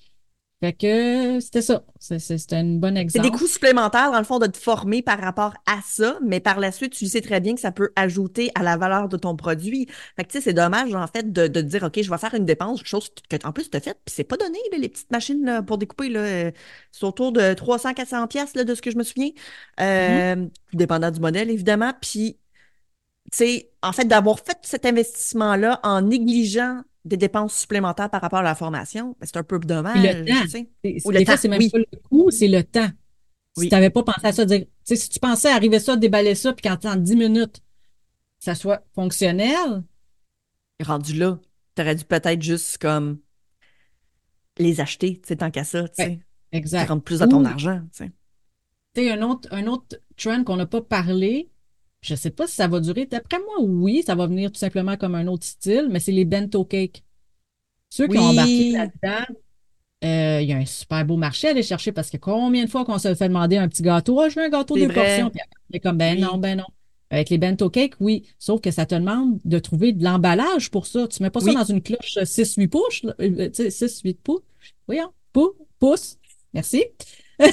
[0.62, 1.82] Fait que c'était ça.
[1.98, 3.30] C'est, c'est, c'était un bon C'est exemple.
[3.30, 6.60] des coûts supplémentaires, dans le fond, de te former par rapport à ça, mais par
[6.60, 9.36] la suite, tu sais très bien que ça peut ajouter à la valeur de ton
[9.36, 9.86] produit.
[10.16, 12.34] Fait que, tu sais, c'est dommage, en fait, de, de dire, OK, je vais faire
[12.34, 14.90] une dépense, chose que, en plus, tu as faite, puis c'est pas donné, là, les
[14.90, 16.50] petites machines là, pour découper, là, euh,
[16.92, 19.30] c'est autour de 300-400 pièces de ce que je me souviens,
[19.80, 20.50] euh, Mm-hmm.
[20.74, 21.92] dépendant du modèle, évidemment.
[22.02, 22.38] Puis,
[23.32, 28.40] tu sais, en fait, d'avoir fait cet investissement-là en négligeant des dépenses supplémentaires par rapport
[28.40, 30.42] à la formation, ben, c'est un peu dommage, Puis le temps.
[30.42, 30.70] tu sais.
[30.84, 31.70] C'est- Ou le fois, temps, c'est même oui.
[31.70, 32.88] pas le coût, c'est le temps.
[33.58, 35.96] Si tu n'avais pas pensé à ça, dire, tu sais, si tu pensais arriver ça,
[35.96, 37.60] déballer ça, puis qu'en en 10 minutes,
[38.38, 39.82] ça soit fonctionnel,
[40.82, 41.38] rendu là,
[41.74, 43.18] t'aurais dû peut-être juste comme
[44.58, 46.08] les acheter, tu sais, tant qu'à ça, tu sais.
[46.08, 46.20] Ouais,
[46.52, 46.88] exact.
[46.88, 48.04] rentre plus à ton Ou- argent, tu.
[48.94, 51.50] Tu sais, un autre, un autre trend qu'on n'a pas parlé,
[52.02, 53.06] je sais pas si ça va durer.
[53.06, 56.24] D'après moi, oui, ça va venir tout simplement comme un autre style, mais c'est les
[56.24, 57.02] bento cakes.
[57.90, 59.24] Ceux qui ont embarqué là-dedans,
[60.04, 62.70] euh, il y a un super beau marché à aller chercher parce que combien de
[62.70, 64.94] fois qu'on se fait demander un petit gâteau, ah, je veux un gâteau C'est vrai.
[64.94, 66.20] portions, puis après, on est comme ben Oui.
[66.22, 66.64] non, ben non.
[67.12, 70.86] Avec les bento cakes, oui, sauf que ça te demande de trouver de l'emballage pour
[70.86, 71.08] ça.
[71.08, 74.42] Tu mets pas ça dans une cloche 6-8 pouces, là, euh, tu sais, 6-8 pouces.
[74.86, 76.16] Voyons, pou- pouces.
[76.54, 76.84] Merci.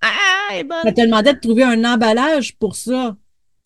[0.00, 0.14] Ah,
[0.52, 0.78] elle est bonne!
[0.84, 3.16] Ça te demandait de trouver un emballage pour ça.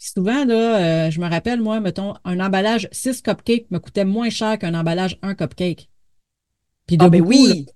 [0.02, 4.04] Puis souvent, là, euh, je me rappelle, moi, mettons, un emballage 6 cupcakes me coûtait
[4.04, 5.88] moins cher qu'un emballage 1 cupcake.
[6.88, 7.52] Puis de Ah, ben beaucoup, là.
[7.54, 7.66] oui!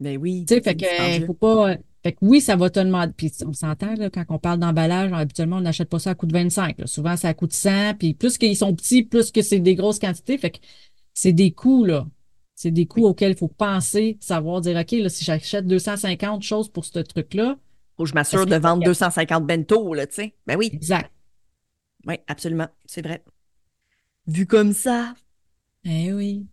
[0.00, 0.44] Ben oui.
[0.48, 0.84] Tu sais, fait que,
[1.22, 1.70] euh, faut pas.
[1.70, 3.12] euh, Fait que oui, ça va te demander.
[3.16, 6.26] Puis on s'entend, là, quand on parle d'emballage, habituellement, on n'achète pas ça à coût
[6.26, 6.76] de 25.
[6.78, 6.88] là.
[6.88, 7.94] Souvent, ça coûte 100.
[7.96, 10.38] Puis plus qu'ils sont petits, plus que c'est des grosses quantités.
[10.38, 10.58] Fait que
[11.14, 12.04] c'est des coûts, là.
[12.56, 16.68] C'est des coûts auxquels il faut penser, savoir dire, OK, là, si j'achète 250 choses
[16.68, 17.56] pour ce truc-là,
[17.96, 20.34] Faut que je m'assure de vendre 250 bento, là, tu sais.
[20.48, 21.12] Ben oui, exact.
[22.06, 23.22] Oui, absolument, c'est vrai.
[24.28, 25.14] Vu comme ça,
[25.84, 26.46] Eh oui.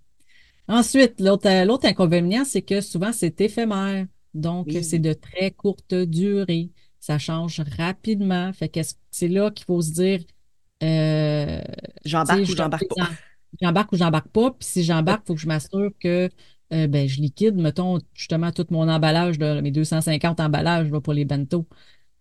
[0.67, 4.07] Ensuite, l'autre, euh, inconvénient, c'est que souvent, c'est éphémère.
[4.33, 4.83] Donc, Oui.
[4.83, 6.71] c'est de très courte durée.
[6.99, 8.53] Ça change rapidement.
[8.53, 10.21] Fait que c'est là qu'il faut se dire,
[10.83, 11.61] euh,
[12.05, 13.09] j'embarque ou j'embarque je- pas.
[13.61, 14.51] J'embarque ou j'embarque pas.
[14.51, 16.29] Puis si j'embarque, il faut que je m'assure que
[16.73, 21.13] euh, ben, je liquide, mettons, justement, tout mon emballage, là, mes 250 emballages là, pour
[21.13, 21.67] les bento.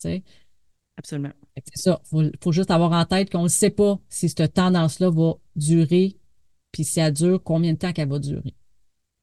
[0.01, 0.25] Tu sais.
[0.97, 1.33] Absolument.
[1.65, 2.01] C'est ça.
[2.05, 6.17] Faut, faut juste avoir en tête qu'on ne sait pas si cette tendance-là va durer,
[6.71, 8.55] puis si elle dure, combien de temps qu'elle va durer.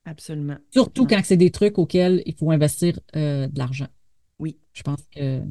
[0.06, 0.58] Absolument.
[0.72, 1.22] Surtout absolument.
[1.22, 3.88] quand c'est des trucs auxquels il faut investir euh, de l'argent.
[4.40, 4.58] Oui.
[4.74, 5.42] Je pense que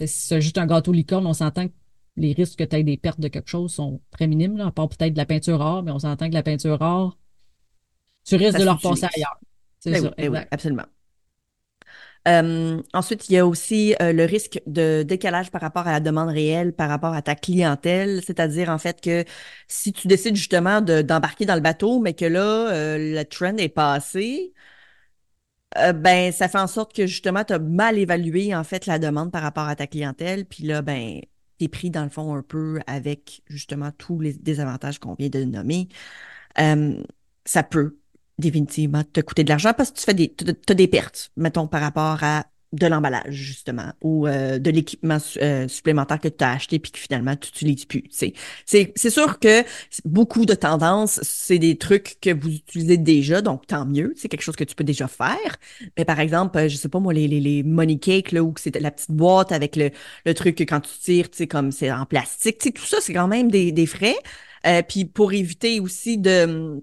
[0.00, 1.72] si c'est juste un gâteau licorne, on s'entend que
[2.16, 4.70] les risques que tu aies des pertes de quelque chose sont très minimes, là, à
[4.70, 7.18] part peut-être de la peinture rare, mais on s'entend que la peinture rare,
[8.24, 9.40] tu risques Ça de leur passer ailleurs.
[9.80, 10.84] C'est Ben ça, oui, ben oui, absolument.
[12.28, 16.00] Euh, ensuite, il y a aussi euh, le risque de décalage par rapport à la
[16.00, 18.22] demande réelle, par rapport à ta clientèle.
[18.24, 19.24] C'est-à-dire, en fait, que
[19.66, 22.40] si tu décides justement de- d'embarquer dans le bateau, mais que là,
[22.72, 24.52] euh, le trend est passé,
[25.78, 28.98] euh, ben, ça fait en sorte que justement, tu as mal évalué, en fait, la
[28.98, 30.44] demande par rapport à ta clientèle.
[30.46, 31.20] Puis là, ben,
[31.58, 35.44] t'es pris dans le fond un peu avec justement tous les désavantages qu'on vient de
[35.44, 35.88] nommer.
[36.60, 37.02] Euh,
[37.46, 37.98] ça peut
[38.42, 41.80] définitivement te coûter de l'argent parce que tu fais des, t'as des pertes, mettons, par
[41.80, 46.78] rapport à de l'emballage, justement, ou euh, de l'équipement euh, supplémentaire que tu as acheté
[46.78, 48.04] puis que finalement tu n'utilises plus.
[48.64, 49.62] C'est, sûr que
[50.06, 54.42] beaucoup de tendances, c'est des trucs que vous utilisez déjà, donc tant mieux, c'est quelque
[54.42, 55.56] chose que tu peux déjà faire.
[55.98, 58.54] Mais par exemple, euh, je sais pas moi, les, les, les money cakes, là, où
[58.58, 59.90] c'est la petite boîte avec le,
[60.24, 63.12] le truc que quand tu tires, tu sais, comme c'est en plastique, tout ça, c'est
[63.12, 64.16] quand même des, des frais.
[64.88, 66.80] Puis pour éviter aussi de,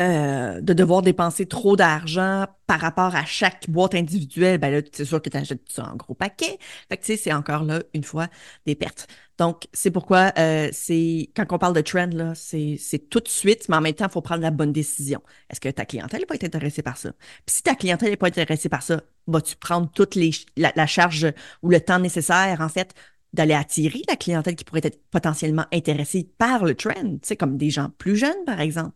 [0.00, 5.04] euh, de devoir dépenser trop d'argent par rapport à chaque boîte individuelle, ben là, c'est
[5.04, 6.58] sûr que tu achètes ça en gros paquet.
[6.88, 8.28] Fait que tu sais, c'est encore là, une fois,
[8.64, 9.06] des pertes.
[9.36, 12.78] Donc, c'est pourquoi euh, c'est quand on parle de trend, là, c'est
[13.10, 15.20] tout de suite, mais en même temps, il faut prendre la bonne décision.
[15.50, 17.12] Est-ce que ta clientèle n'est pas intéressée par ça?
[17.44, 20.86] Puis si ta clientèle n'est pas intéressée par ça, vas-tu prendre toute les, la, la
[20.86, 21.30] charge
[21.62, 22.94] ou le temps nécessaire, en fait,
[23.32, 27.56] d'aller attirer la clientèle qui pourrait être potentiellement intéressée par le trend, tu sais, comme
[27.56, 28.94] des gens plus jeunes, par exemple.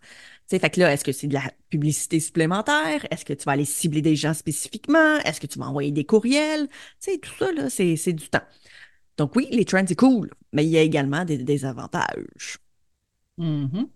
[0.49, 3.07] Tu sais, fait que là, est-ce que c'est de la publicité supplémentaire?
[3.11, 5.19] Est-ce que tu vas aller cibler des gens spécifiquement?
[5.25, 6.69] Est-ce que tu vas envoyer des courriels?
[6.69, 8.43] Tu sais, tout ça, là, c'est, c'est du temps.
[9.19, 12.59] Donc oui, les trends, c'est cool, mais il y a également des désavantages.
[13.39, 13.91] Mhm.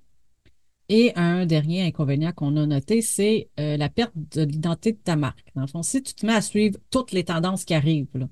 [0.89, 5.17] Et un dernier inconvénient qu'on a noté, c'est euh, la perte de l'identité de ta
[5.17, 5.53] marque.
[5.55, 8.29] Dans le fond, si tu te mets à suivre toutes les tendances qui arrivent, là,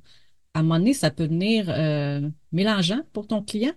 [0.54, 3.72] à un moment donné, ça peut devenir euh, mélangeant pour ton client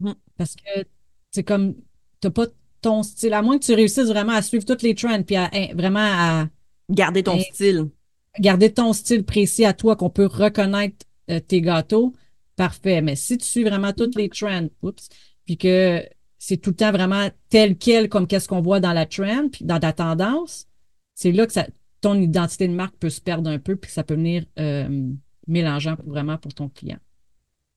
[0.00, 0.14] Mhm.
[0.36, 0.84] parce que
[1.32, 1.76] c'est comme,
[2.20, 2.46] t'as pas
[2.80, 5.50] ton style, à moins que tu réussisses vraiment à suivre toutes les trends puis à,
[5.52, 6.48] hein, vraiment à
[6.90, 7.90] Garder ton style.
[8.38, 12.14] garder ton style précis à toi, qu'on peut reconnaître euh, tes gâteaux,
[12.56, 13.02] parfait.
[13.02, 15.08] Mais si tu suis vraiment toutes les trends, oups,
[15.44, 16.02] puis que
[16.38, 19.64] c'est tout le temps vraiment tel quel comme qu'est-ce qu'on voit dans la trend, puis
[19.64, 20.66] dans ta tendance,
[21.14, 21.66] c'est là que ça,
[22.00, 25.10] ton identité de marque peut se perdre un peu, puis que ça peut venir euh,
[25.46, 26.98] mélangeant pour- vraiment pour ton client.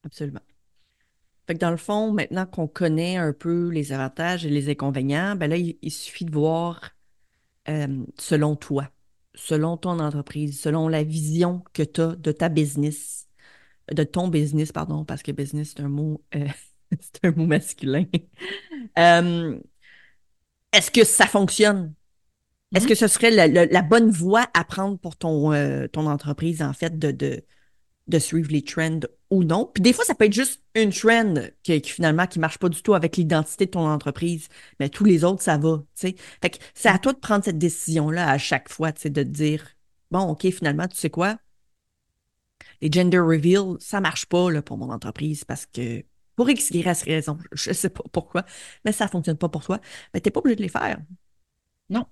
[0.06, 0.42] Absolument.
[1.52, 5.36] Fait que dans le fond, maintenant qu'on connaît un peu les avantages et les inconvénients,
[5.36, 6.92] ben là, il, il suffit de voir
[7.70, 8.90] euh, selon toi,
[9.36, 13.28] selon ton entreprise, selon la vision que tu as de ta business,
[13.94, 16.48] de ton business, pardon, parce que business, c'est un mot, euh,
[17.02, 18.06] c'est un mot masculin.
[19.00, 19.60] Euh,
[20.74, 21.94] est-ce que ça fonctionne?
[22.76, 22.90] Est-ce Mhm.
[22.90, 25.52] que ce serait la, la- la bonne voie à prendre pour ton,
[25.94, 27.46] ton entreprise, en fait, de, de,
[28.12, 29.00] de suivre les trends
[29.32, 29.72] ou non?
[29.74, 32.70] Puis des fois, ça peut être juste une trend qui, qui finalement qui marche pas
[32.70, 36.16] du tout avec l'identité de ton entreprise, mais tous les autres, ça va, tu sais.
[36.42, 39.66] Fait que c'est à toi de prendre cette décision-là à chaque fois, de te dire,
[40.12, 41.38] bon, OK, finalement, tu sais quoi?
[42.82, 46.04] Les gender reveals, ça marche pas, là, pour mon entreprise parce que
[46.36, 48.46] pour X, Y raison, je sais pas pourquoi,
[48.86, 49.80] mais ça fonctionne pas pour toi,
[50.14, 51.00] mais t'es pas obligé de les faire.
[51.90, 52.06] Non,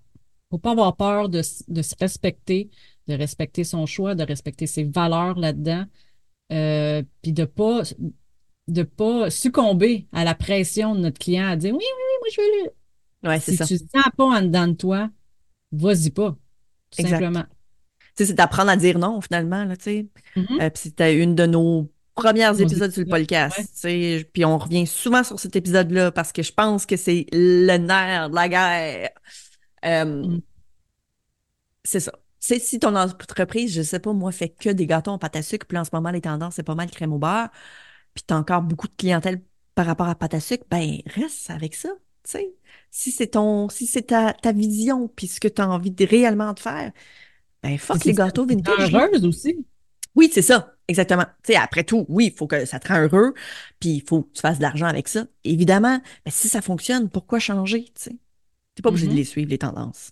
[0.52, 2.70] faut pas avoir peur de, de se respecter,
[3.10, 5.86] de respecter son choix, de respecter ses valeurs là-dedans,
[6.54, 7.82] euh, puis de pas
[8.68, 12.30] de pas succomber à la pression de notre client à dire oui, oui, oui, moi
[12.32, 13.30] je veux le.
[13.30, 13.66] Ouais, c'est Si ça.
[13.66, 15.10] tu sens pas en dedans de toi,
[15.72, 17.16] vas-y pas, tout Exact.
[17.18, 17.44] simplement.
[18.16, 20.08] Tu sais, c'est d'apprendre à dire non, finalement, là, tu sais.
[20.38, 23.58] Euh, puis c'était une de nos premières Nos épisodes sur le podcast.
[23.58, 23.64] ouais.
[23.66, 24.30] tu sais.
[24.34, 28.30] Puis on revient souvent sur cet épisode-là parce que je pense que c'est le nerf
[28.30, 29.10] de la guerre.
[29.86, 30.42] Euh, Mm.
[31.84, 32.12] c'est ça.
[32.40, 35.42] C'est si ton entreprise, je sais pas, moi, fait que des gâteaux en pâte à
[35.42, 37.50] sucre, puis en ce moment, les tendances, c'est pas mal crème au beurre,
[38.14, 39.42] puis t'as encore beaucoup de clientèle
[39.76, 41.90] par rapport à pâte à sucre, ben, reste avec ça,
[42.24, 42.56] tu sais.
[42.92, 46.06] Si c'est ton, si c'est ta, ta vision, puis ce que tu as envie de
[46.06, 46.92] réellement de faire,
[47.64, 49.08] ben, fuck les gâteaux vintage, là.
[49.08, 49.66] heureuse aussi.
[50.16, 51.26] Oui, c'est ça, exactement.
[51.44, 53.34] Tu sais, après tout, oui, il faut que ça te rend heureux,
[53.80, 55.28] puis il faut que tu fasses de l'argent avec ça.
[55.44, 58.18] Évidemment, mais si ça fonctionne, pourquoi changer, tu sais?
[58.76, 59.18] T'es pas obligé de Mhm.
[59.18, 60.12] les suivre, les tendances.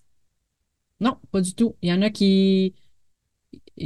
[0.99, 1.75] Non, pas du tout.
[1.81, 2.73] Il y en a qui,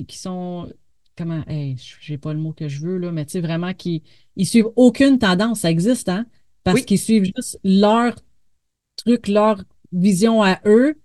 [0.07, 0.71] qui sont,
[1.17, 4.03] comment, hey, j'ai pas le mot que je veux, là, mais tu sais, vraiment, qui,
[4.35, 5.61] ils suivent aucune tendance.
[5.61, 6.25] Ça existe, hein?
[6.63, 8.15] Parce Oui, qu'ils suivent juste leur
[8.97, 11.01] truc, leur vision à eux.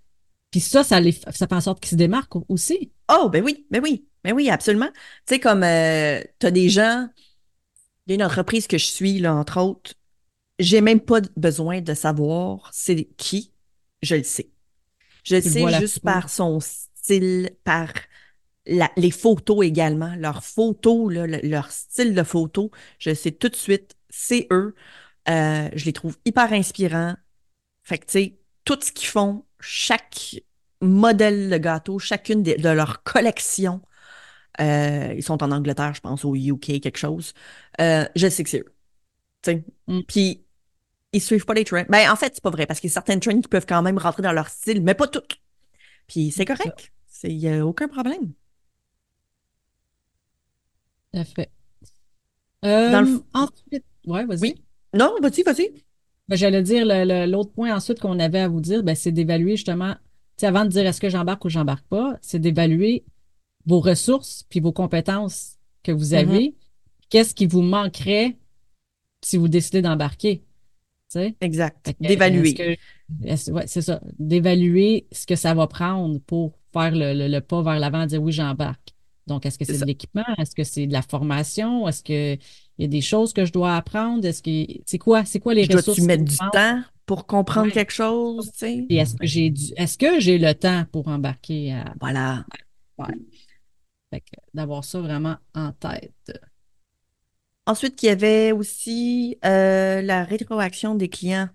[0.51, 2.91] Puis ça, ça, les, ça fait en sorte qu'ils se démarquent aussi.
[3.09, 4.89] oh, ben oui, ben oui, ben oui, absolument.
[5.25, 7.07] Tu sais, comme euh, t'as des gens,
[8.07, 9.93] il y a une entreprise que je suis, là, entre autres,
[10.59, 13.53] j'ai même pas besoin de savoir c'est qui,
[14.03, 14.51] je le sais.
[15.29, 17.91] Je sais juste par son style, par
[18.65, 23.49] la- les photos également, leurs photos, là, le- leur style de photo, je sais tout
[23.49, 24.75] de suite, c'est eux.
[25.29, 27.15] Euh, je les trouve hyper inspirants.
[27.83, 30.35] Fait que, tu sais, tout ce qu'ils font, chaque
[30.81, 33.81] modèle de gâteau, chacune de, de leurs collections
[34.61, 37.33] Euh, ils sont en Angleterre, je pense, au UK, quelque chose.
[37.81, 38.75] Euh, je sais que c'est eux.
[39.87, 40.01] Mm.
[40.07, 40.45] Puis,
[41.13, 41.85] ils suivent pas les trends.
[41.89, 43.81] Ben, en fait, c'est pas vrai, parce qu'il y a certaines trends qui peuvent quand
[43.81, 45.37] même rentrer dans leur style, mais pas toutes.
[46.07, 46.91] Puis, c'est correct.
[47.23, 48.33] Il n'y a aucun problème.
[51.13, 51.51] Tout à fait.
[52.63, 54.39] Dans le Euh, ensuite, ouais, vas-y.
[54.41, 54.55] Oui.
[54.93, 55.83] Non, vas-y, vas-y.
[56.27, 56.85] Ben, j'allais dire,
[57.27, 59.99] l'autre point ensuite qu'on avait à vous dire, ben, c'est d'évaluer justement, tu
[60.41, 63.05] sais, avant de dire est-ce que j'embarque ou j'embarque pas, c'est d'évaluer
[63.65, 66.19] vos ressources puis vos compétences que vous Mhm.
[66.19, 66.55] avez.
[67.09, 68.37] Qu'est-ce qui vous manquerait
[69.23, 70.43] si vous décidez d'embarquer?
[71.11, 71.35] Tu?
[71.41, 71.93] Exact.
[72.01, 72.77] Que, D'évaluer.
[73.23, 74.01] ouais, c'est ça.
[74.19, 78.21] D'évaluer ce que ça va prendre pour faire le, le- le pas vers l'avant, dire
[78.21, 78.93] oui, j'embarque.
[79.25, 80.23] Donc, est-ce que C'est de l'équipement?
[80.37, 81.87] Est-ce que c'est de la formation?
[81.87, 84.25] Est-ce que il y a des choses que je dois apprendre?
[84.25, 87.25] Est-ce que c'est quoi, c'est quoi les Je ressources qui mettre me du temps pour
[87.25, 87.73] comprendre Ouais.
[87.73, 88.85] quelque chose, tu sais?
[88.89, 92.45] Et est-ce que j'ai du, est-ce que j'ai le temps pour embarquer à, Voilà.
[92.97, 93.05] ouais.
[94.13, 96.13] Fait que d'avoir ça vraiment en tête.
[97.67, 101.49] Ensuite, il y avait aussi euh, la rétroaction des clients.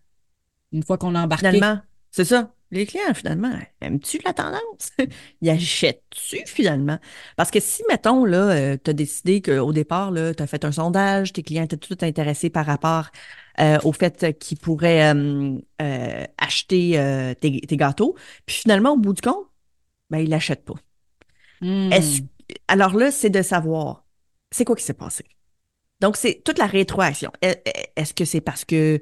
[0.72, 1.46] Une fois qu'on a embarqué.
[1.48, 2.54] Finalement, c'est ça.
[2.70, 4.92] Les clients, finalement, aimes-tu la tendance?
[5.42, 6.98] Ils achètent-tu, finalement?
[7.36, 11.32] Parce que si, mettons, là, tu as décidé qu'au départ, tu as fait un sondage,
[11.34, 13.10] tes clients étaient tout intéressés par rapport
[13.60, 18.98] euh, au fait qu'ils pourraient euh, euh, acheter euh, tes, tes gâteaux, puis finalement, au
[18.98, 19.46] bout du compte,
[20.10, 20.74] ben, ils l'achètent pas.
[21.60, 21.90] Hmm.
[21.90, 22.22] Est-ce-
[22.68, 24.04] Alors là, c'est de savoir,
[24.50, 25.24] c'est quoi qui s'est passé?
[26.02, 27.30] Donc, c'est toute la rétroaction.
[27.40, 27.62] Est-
[27.96, 29.00] Est-ce que c'est parce que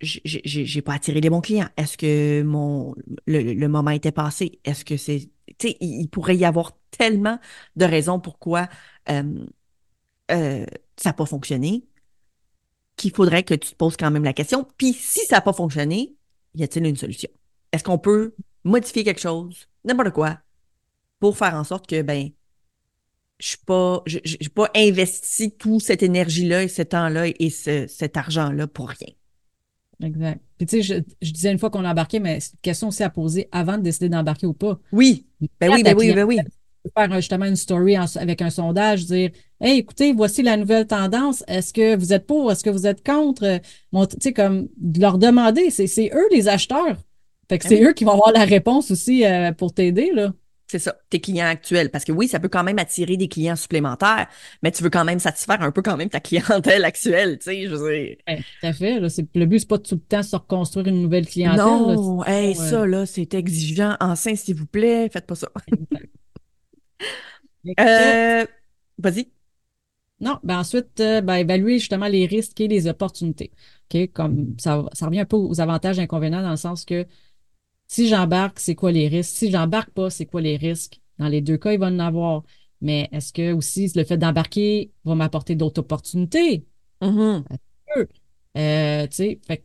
[0.00, 1.68] j'ai- pas attiré les bons clients?
[1.76, 2.94] Est-ce que mon
[3.26, 4.58] le, moment était passé?
[4.64, 5.30] Est-ce que c'est...
[5.58, 7.38] Tu sais, il, pourrait y avoir tellement
[7.76, 8.68] de raisons pourquoi
[9.10, 9.44] euh,
[10.96, 11.86] ça n'a pas fonctionné
[12.96, 14.66] qu'il faudrait que tu te poses quand même la question.
[14.76, 16.16] Puis si ça n'a pas fonctionné,
[16.54, 17.30] y a-t-il une solution?
[17.72, 20.38] Est-ce qu'on peut modifier quelque chose, n'importe quoi,
[21.20, 22.30] pour faire en sorte que, ben,
[23.38, 27.50] je suis pas, je- je- j'ai pas investi toute cette énergie-là et ce temps-là et
[27.50, 29.08] ce- cet argent-là pour rien.
[30.02, 30.40] Exact.
[30.56, 32.88] Puis tu sais, je, je disais une fois qu'on a embarqué, mais c'est une question
[32.88, 34.78] aussi à poser avant de décider d'embarquer ou pas.
[34.92, 35.26] Oui,
[35.60, 36.36] ben oui, Ta ben oui, ben oui.
[36.38, 36.44] tu
[36.84, 40.56] peux faire un- justement une story en- avec un sondage, dire Hey, écoutez, voici la
[40.56, 41.42] nouvelle tendance.
[41.48, 42.52] Est-ce que vous êtes pour?
[42.52, 43.60] Est-ce que vous êtes contre?
[43.92, 46.96] Bon, tu sais, comme de leur demander, c'est c'est eux les acheteurs.
[47.48, 47.86] Fait que Ben c'est oui.
[47.86, 50.32] eux qui vont avoir la réponse aussi euh, pour t'aider, là.
[50.70, 51.90] C'est ça, tes clients actuels.
[51.90, 54.26] Parce que oui, ça peut quand même attirer des clients supplémentaires,
[54.62, 57.64] mais tu veux quand même satisfaire un peu quand même ta clientèle actuelle, tu sais,
[57.64, 58.16] je veux dire.
[58.28, 59.00] Ouais, tout à fait.
[59.00, 61.56] Là, le but, c'est pas tout le temps se reconstruire une nouvelle clientèle.
[61.64, 61.64] là.
[61.94, 63.96] Non, hey, sinon, euh, ça, là, c'est exigeant.
[64.00, 65.48] Enceinte, s'il vous plaît, faites pas ça.
[67.64, 67.72] Que-
[68.42, 68.46] Euh,
[68.98, 69.28] vas-y.
[70.20, 73.52] Non, ben ensuite, euh, ben, évaluer justement les risques et les opportunités.
[73.94, 74.10] OK?
[74.12, 77.06] Comme ça, ça revient un peu aux avantages et inconvénients dans le sens que
[77.88, 79.34] si j'embarque, c'est quoi les risques?
[79.34, 81.00] Si j'embarque pas, c'est quoi les risques?
[81.18, 82.44] Dans les deux cas, il va en avoir.
[82.80, 86.66] Mais est-ce que aussi le fait d'embarquer va m'apporter d'autres opportunités?
[88.56, 89.64] Euh, tu sais, fait que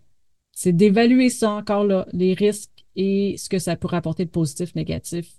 [0.52, 4.74] c'est d'évaluer ça encore là, les risques et ce que ça pourrait apporter de positif,
[4.76, 5.30] négatif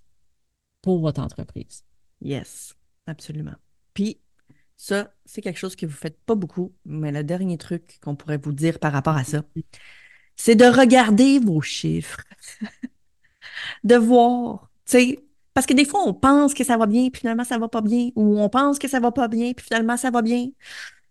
[0.83, 1.85] pour votre entreprise.
[2.21, 2.75] Yes,
[3.07, 3.55] absolument.
[3.93, 4.21] Puis,
[4.77, 8.39] ça, c'est quelque chose que vous faites pas beaucoup, mais le dernier truc qu'on pourrait
[8.39, 9.43] vous dire par rapport à ça,
[10.37, 12.21] c'est de regarder vos chiffres,
[13.85, 15.19] de voir, tu sais,
[15.55, 17.81] parce que des fois, on pense que ça va bien, puis finalement, ça va pas
[17.81, 20.49] bien, ou on pense que ça va pas bien, puis finalement, ça va bien.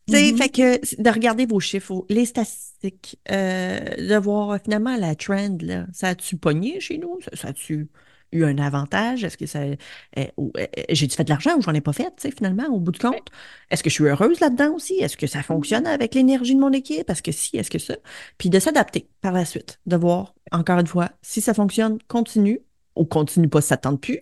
[0.07, 0.37] Tu sais, Mhm.
[0.37, 5.87] fait que de regarder vos chiffres, les statistiques, euh, de voir finalement la trend, là,
[5.93, 7.19] ça a-tu pogné chez nous?
[7.21, 7.89] Ça, ça a-tu
[8.33, 9.23] eu un avantage?
[9.23, 12.11] Est-ce que ça, euh, ou, euh, j'ai-tu fait de l'argent ou j'en ai pas fait,
[12.17, 13.29] tu sais, finalement, au bout du compte?
[13.69, 14.95] Est-ce que je suis heureuse là-dedans aussi?
[14.95, 17.09] Est-ce que ça fonctionne avec l'énergie de mon équipe?
[17.09, 17.95] Est-ce que si, est-ce que ça?
[18.37, 22.61] Puis de s'adapter par la suite, de voir, encore une fois, si ça fonctionne, continue,
[22.95, 24.21] ou continue pas ça tente plus,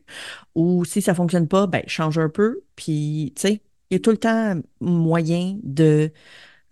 [0.56, 4.00] ou si ça fonctionne pas, ben, change un peu, puis, tu sais, il y a
[4.00, 6.12] tout le temps moyen de...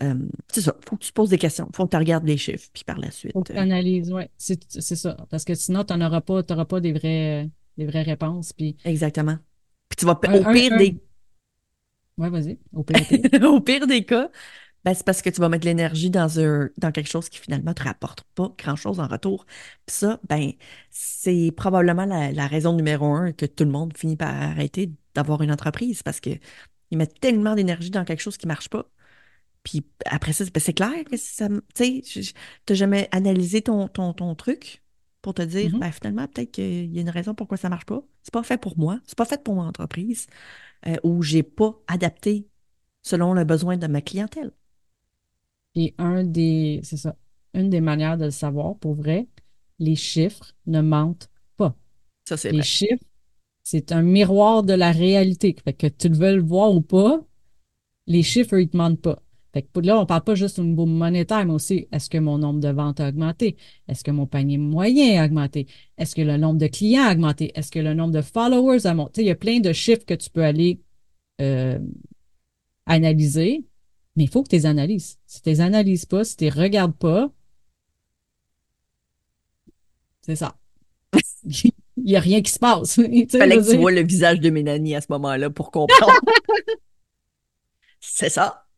[0.01, 0.15] euh,
[0.47, 2.69] c'est ça, faut que tu te poses des questions, faut que tu regardes les chiffres,
[2.73, 3.33] puis par la suite...
[3.33, 5.15] Faut que euh, tu analyses, oui, c'est c'est ça.
[5.29, 8.53] Parce que sinon, tu n'auras pas, t'auras pas des vraies, euh, des vraies réponses.
[8.53, 9.38] Puis, exactement.
[9.89, 11.01] Puis tu vas, Un- au pire un- des...
[12.17, 13.01] ouais, vas-y, au pire,
[13.83, 14.29] au des cas,
[14.85, 17.39] ben, c'est parce que tu vas mettre de l'énergie dans un, dans quelque chose qui
[17.39, 19.45] finalement te rapporte pas grand-chose en retour.
[19.85, 20.53] Puis ça, ben,
[20.91, 25.41] c'est probablement la, la raison numéro un que tout le monde finit par arrêter d'avoir
[25.43, 26.31] une entreprise parce que
[26.91, 28.89] ils mettent tellement d'énergie dans quelque chose qui marche pas.
[29.69, 32.21] Puis après ça, ben, c'est clair que ça, tu sais, tu
[32.69, 34.84] n'as jamais analysé ton, ton, ton truc
[35.21, 35.79] pour te dire, Mhm.
[35.79, 38.01] ben, finalement, peut-être qu'il y a une raison pourquoi ça marche pas.
[38.23, 40.27] C'est pas fait pour moi, c'est pas fait pour mon entreprise,
[40.88, 42.47] euh, ou j'ai pas adapté
[43.03, 44.53] selon le besoin de ma clientèle.
[45.73, 47.15] Puis un des, c'est ça,
[47.53, 49.27] une des manières de le savoir, pour vrai,
[49.79, 51.75] les chiffres ne mentent pas.
[52.25, 52.63] Ça, c'est Les vrai.
[52.63, 53.03] chiffres,
[53.63, 55.55] c'est un miroir de la réalité.
[55.63, 57.21] Fait que tu le veux le voir ou pas,
[58.08, 59.23] les chiffres, ils te mentent pas.
[59.53, 62.38] Fait que là, on parle pas juste au niveau monétaire, mais aussi est-ce que mon
[62.38, 63.57] nombre de ventes a augmenté?
[63.88, 65.67] Est-ce que mon panier moyen a augmenté?
[65.97, 67.51] Est-ce que le nombre de clients a augmenté?
[67.55, 69.21] Est-ce que le nombre de followers a monté?
[69.21, 70.81] Il y a plein de chiffres que tu peux aller
[71.41, 71.79] euh,
[72.85, 73.65] analyser,
[74.15, 75.17] mais il faut que tu les analyses.
[75.25, 77.31] Si tu les analyses pas, si tu les regardes pas,
[80.21, 80.55] c'est ça.
[81.43, 82.97] il n'y a rien qui se passe.
[83.12, 86.13] Il fallait que tu vois le visage de Mélanie à ce moment-là pour comprendre.
[87.99, 88.68] c'est ça.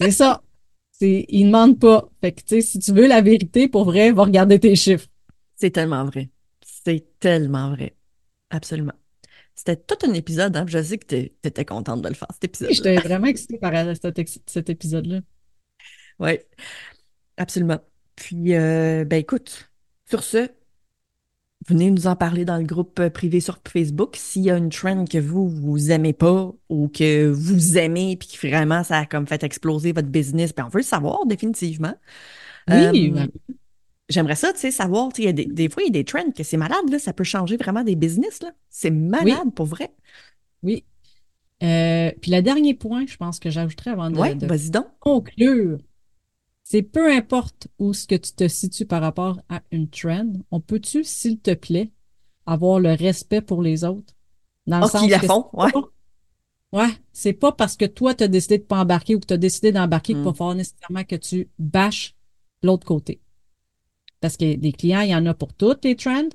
[0.00, 0.42] C'est ça.
[0.92, 2.08] C'est, ils ne demandent pas.
[2.20, 5.06] Fait que, tu sais, si tu veux la vérité, pour vrai, va regarder tes chiffres.
[5.56, 6.30] C'est tellement vrai.
[6.62, 7.94] C'est tellement vrai.
[8.50, 8.92] Absolument.
[9.54, 10.64] C'était tout un épisode, hein?
[10.66, 12.70] Je sais que tu étais contente de le faire, cet épisode.
[12.72, 15.20] J'étais vraiment excitée par cet, épisode-là.
[16.18, 16.38] Oui,
[17.36, 17.78] absolument.
[18.16, 19.70] Puis, euh, ben écoute,
[20.08, 20.48] sur ce,
[21.68, 24.16] venez nous en parler dans le groupe euh, privé sur Facebook.
[24.16, 28.28] S'il y a une trend que vous, vous aimez pas ou que vous aimez puis
[28.28, 31.94] que vraiment ça a comme fait exploser votre business, ben on veut le savoir définitivement.
[32.68, 33.12] Oui.
[33.16, 33.26] Euh,
[34.08, 36.30] j'aimerais ça, tu sais, savoir, il y a des, fois, il y a des trends
[36.30, 38.52] que c'est malade, là, ça peut changer vraiment des business, là.
[38.68, 39.90] C'est malade, pour vrai.
[40.62, 40.84] Oui.
[41.62, 44.46] Euh, puis le dernier point, je pense que j'ajouterais avant de, ouais, de
[44.98, 45.78] conclure,
[46.70, 50.60] c'est peu importe où ce que tu te situes par rapport à une trend, on
[50.60, 51.90] peut-tu, s'il te plaît,
[52.46, 54.14] avoir le respect pour les autres?
[54.68, 55.72] Dans le oh, sens la font, ouais.
[56.72, 59.34] Ouais, c'est pas parce que toi, tu as décidé de pas embarquer ou que tu
[59.34, 60.34] as décidé d'embarquer qu'il va hmm.
[60.36, 62.14] falloir nécessairement que tu bâches
[62.62, 63.20] l'autre côté.
[64.20, 66.28] Parce que des clients, il y en a pour toutes les trends.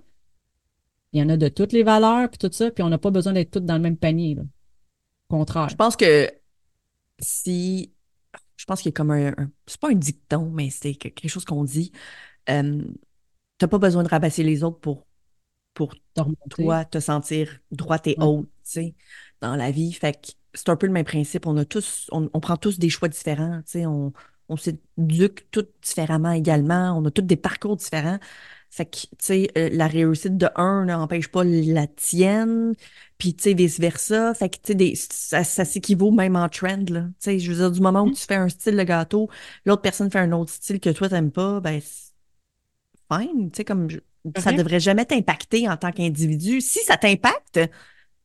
[1.13, 3.09] Il y en a de toutes les valeurs, puis tout ça, puis on n'a pas
[3.09, 4.35] besoin d'être toutes dans le même panier.
[4.35, 4.41] Là.
[4.41, 5.69] Au contraire.
[5.69, 6.29] Je pense que
[7.19, 7.94] si
[8.57, 9.33] je pense qu'il y a comme un,
[9.67, 11.91] c'est pas un dicton, mais c'est quelque chose qu'on dit.
[12.49, 12.83] Euh,
[13.57, 15.05] t'as pas besoin de rabasser les autres pour,
[15.73, 15.93] pour
[16.49, 18.95] toi te sentir droite et haute, tu sais,
[19.41, 19.93] dans la vie.
[19.93, 21.47] Fait que c'est un peu le même principe.
[21.47, 24.13] On a tous, on, prend tous des choix différents, tu sais, on,
[24.49, 26.97] on s'éduque tous différemment également.
[26.97, 28.19] On a tous des parcours différents.
[28.75, 32.73] Fait que, tu sais, euh, la réussite de un n'empêche pas la tienne,
[33.17, 34.33] puis, tu sais, vice-versa.
[34.33, 37.03] Fait que, tu sais, ça, s'équivaut même en trend, là.
[37.03, 38.15] Tu sais, je veux dire, du moment où mm.
[38.15, 39.29] tu fais un style de gâteau,
[39.63, 43.49] l'autre personne fait un autre style que toi, t'aimes pas, ben, fine.
[43.49, 43.87] Tu sais, comme,
[44.37, 46.59] ça devrait jamais t'impacter en tant qu'individu.
[46.59, 47.61] Si ça t'impacte,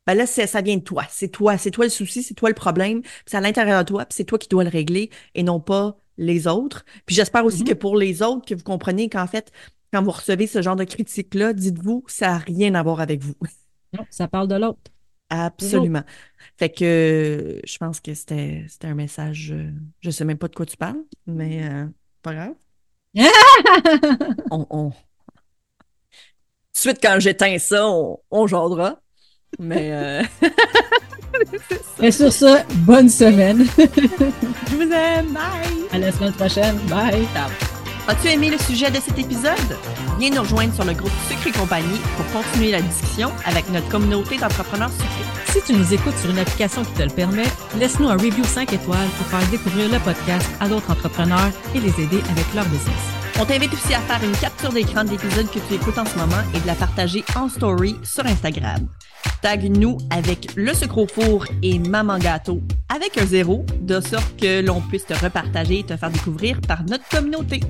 [0.05, 1.05] ben là, ça vient de toi.
[1.09, 4.05] C'est toi, c'est toi le souci, c'est toi le problème, c'est à l'intérieur de toi,
[4.05, 6.85] puis c'est toi qui dois le régler et non pas les autres.
[7.07, 7.69] Puis j'espère aussi mm-hmm.
[7.69, 9.53] que pour les autres, que vous comprenez qu'en fait,
[9.93, 13.35] quand vous recevez ce genre de critique-là, dites-vous, ça n'a rien à voir avec vous.
[13.93, 14.91] Non, ça parle de l'autre.
[15.31, 16.03] Absolument.
[16.57, 20.55] Fait que je pense que c'était un message, euh, je ne sais même pas de
[20.55, 21.87] quoi tu parles, mais euh,
[22.23, 22.55] pas grave.
[24.51, 24.93] on,
[26.73, 28.47] Suite, quand j'éteins ça, on, on.
[29.59, 30.23] Mais, euh...
[32.03, 33.65] Et sur ça, bonne semaine.
[33.79, 35.33] je vous aime.
[35.33, 35.89] Bye.
[35.93, 36.77] À la semaine prochaine.
[36.89, 37.27] Bye.
[38.11, 39.79] As-tu aimé le sujet de cet épisode?
[40.19, 44.37] Viens nous rejoindre sur le groupe Sucre Compagnie pour continuer la discussion avec notre communauté
[44.37, 45.53] d'entrepreneurs sucrés.
[45.53, 47.47] Si tu nous écoutes sur une application qui te le permet,
[47.79, 52.01] laisse-nous un review 5 étoiles pour faire découvrir le podcast à d'autres entrepreneurs et les
[52.03, 52.99] aider avec leur business.
[53.39, 56.19] On t'invite aussi à faire une capture d'écran de l'épisode que tu écoutes en ce
[56.19, 58.89] moment et de la partager en story sur Instagram.
[59.43, 64.61] Tag-nous avec le sucre au four et Maman Gâteau avec un zéro, de sorte que
[64.65, 67.61] l'on puisse te repartager et te faire découvrir par notre communauté.